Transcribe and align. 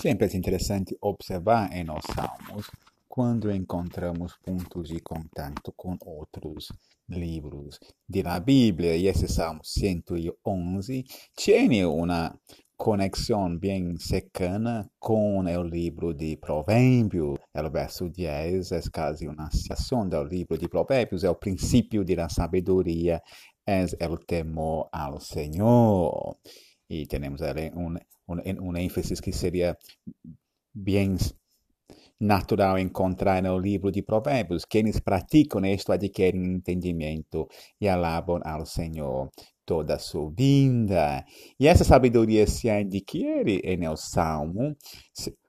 Sempre 0.00 0.28
é 0.28 0.34
interessante 0.34 0.96
observar 1.02 1.70
em 1.76 1.84
nos 1.84 2.00
salmos 2.14 2.70
quando 3.06 3.52
encontramos 3.52 4.34
pontos 4.42 4.88
de 4.88 4.98
contato 5.00 5.74
com 5.76 5.94
outros 6.00 6.72
livros 7.06 7.78
da 8.08 8.40
Bíblia. 8.40 8.96
E 8.96 9.08
esse 9.08 9.28
Salmo 9.28 9.60
111 9.62 11.04
tem 11.36 11.84
uma 11.84 12.34
conexão 12.78 13.54
bem 13.54 13.94
cercana 13.98 14.90
com 14.98 15.38
o 15.38 15.62
livro 15.62 16.14
de 16.14 16.34
Provérbios. 16.38 17.38
O 17.54 17.70
verso 17.70 18.08
10 18.08 18.72
é 18.72 18.80
quase 18.90 19.28
uma 19.28 19.50
citação 19.50 20.08
do 20.08 20.24
livro 20.24 20.56
de 20.56 20.66
Provérbios, 20.66 21.24
é 21.24 21.28
o 21.28 21.34
princípio 21.34 22.02
da 22.06 22.30
sabedoria, 22.30 23.20
é 23.66 24.08
o 24.08 24.16
temor 24.16 24.88
ao 24.90 25.20
Senhor. 25.20 26.38
Temos 27.08 27.40
ali 27.40 27.70
um, 27.76 27.94
um, 28.28 28.70
um 28.70 28.76
ênfase 28.76 29.14
que 29.22 29.32
seria 29.32 29.78
bem 30.74 31.16
natural 32.18 32.78
encontrar 32.78 33.40
no 33.42 33.56
livro 33.56 33.92
de 33.92 34.02
Provérbios. 34.02 34.64
Quienes 34.64 34.98
praticam 34.98 35.64
isto 35.64 35.92
adquirem 35.92 36.44
entendimento 36.44 37.48
e 37.80 37.88
alabam 37.88 38.40
ao 38.44 38.66
Senhor 38.66 39.30
toda 39.64 39.94
a 39.94 39.98
sua 40.00 40.30
vida. 40.30 41.24
E 41.60 41.68
essa 41.68 41.84
sabedoria 41.84 42.44
se 42.44 42.68
adquire 42.68 43.62
no 43.76 43.96
Salmo, 43.96 44.76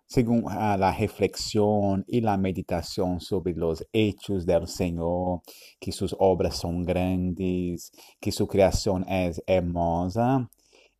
segundo 0.07 0.47
a 0.47 0.91
reflexão 0.91 2.03
e 2.07 2.23
a 2.23 2.37
meditação 2.37 3.19
sobre 3.19 3.53
os 3.59 3.83
hechos 3.91 4.45
do 4.45 4.67
Senhor, 4.67 5.41
que 5.79 5.91
suas 5.91 6.13
obras 6.19 6.57
são 6.57 6.83
grandes, 6.83 7.89
que 8.21 8.31
sua 8.31 8.47
criação 8.47 9.03
é 9.07 9.31
hermosa 9.47 10.47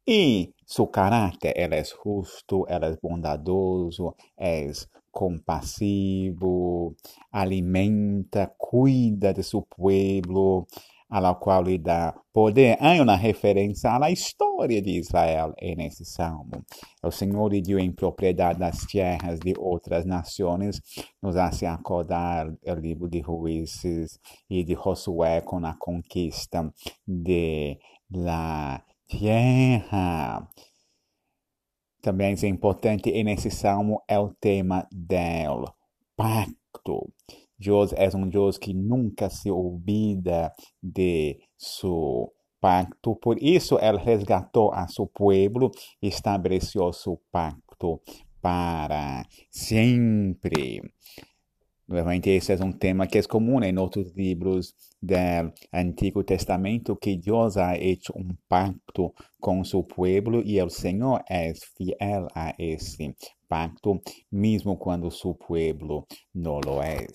e 0.08 0.52
seu 0.66 0.88
caráter, 0.88 1.54
ele 1.56 1.76
é 1.76 1.84
justo, 1.84 2.66
ele 2.68 2.86
é 2.86 2.98
bondadoso, 3.02 4.16
é 4.38 4.72
compassivo, 5.12 6.96
alimenta, 7.32 8.52
cuida 8.58 9.34
de 9.34 9.44
seu 9.44 9.62
povo, 9.62 10.66
a 11.10 11.36
qual 11.36 11.64
lhe 11.64 11.78
dá 11.78 12.16
poder. 12.34 12.78
Há 12.80 12.94
uma 13.02 13.18
referência 13.18 13.92
à 13.92 14.10
história 14.10 14.82
de 14.82 14.98
Israel 14.98 15.54
nesse 15.78 16.06
salmo. 16.06 16.64
O 17.04 17.12
Senhor 17.12 17.52
lhe 17.52 17.62
deu 17.62 17.78
em 17.78 17.92
propriedade 17.92 18.58
das 18.60 18.86
terras 18.86 19.40
de 19.40 19.54
outras 19.58 20.06
nações, 20.06 20.82
nos 21.22 21.36
hace 21.36 21.66
acordar 21.66 22.48
o 22.48 22.74
livro 22.74 23.10
de 23.10 23.22
Juízes 23.22 24.18
e 24.50 24.64
de 24.64 24.74
Josué 24.74 25.42
com 25.42 25.58
a 25.66 25.76
conquista 25.78 26.74
de 27.06 27.78
la 28.10 28.82
terra. 29.12 30.48
Também 32.02 32.34
é 32.42 32.48
importante 32.48 33.12
nesse 33.24 33.52
salmo 33.52 34.02
é 34.08 34.18
o 34.18 34.34
tema 34.40 34.88
do 34.92 35.72
pacto. 36.16 37.14
Deus 37.60 37.94
é 37.94 38.10
um 38.16 38.28
Deus 38.28 38.58
que 38.58 38.74
nunca 38.74 39.30
se 39.30 39.52
olvida 39.52 40.52
de 40.82 41.40
seu 41.58 42.34
pacto. 42.60 43.16
Por 43.18 43.38
isso, 43.42 43.78
ele 43.80 44.00
resgatou 44.00 44.74
a 44.74 44.88
seu 44.88 45.06
povo 45.06 45.70
e 46.02 46.08
estabeleceu 46.08 46.92
seu 46.92 47.22
pacto 47.32 48.02
para 48.42 49.24
sempre. 49.52 50.82
Novamente, 51.92 52.30
esse 52.30 52.54
é 52.54 52.64
um 52.64 52.72
tema 52.72 53.06
que 53.06 53.18
é 53.18 53.24
comum 53.24 53.62
em 53.62 53.78
outros 53.78 54.14
livros 54.14 54.74
do 55.02 55.14
Antigo 55.74 56.24
Testamento, 56.24 56.96
que 56.96 57.18
Deus 57.18 57.58
ha 57.58 57.78
hecho 57.78 58.14
um 58.16 58.30
pacto 58.48 59.14
com 59.42 59.62
seu 59.66 59.84
povo 59.84 60.42
e 60.46 60.62
o 60.62 60.70
Senhor 60.70 61.22
é 61.30 61.52
fiel 61.54 62.28
a 62.34 62.56
esse 62.58 63.14
pacto, 63.50 64.00
mesmo 64.32 64.78
quando 64.78 65.12
seu 65.12 65.36
povo 65.36 66.08
não 66.34 66.62
lo 66.66 66.82
é. 66.82 67.08